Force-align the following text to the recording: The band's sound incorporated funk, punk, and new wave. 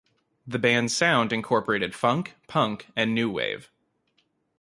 The 0.47 0.57
band's 0.57 0.95
sound 0.97 1.31
incorporated 1.31 1.93
funk, 1.93 2.35
punk, 2.47 2.87
and 2.95 3.13
new 3.13 3.29
wave. 3.29 3.69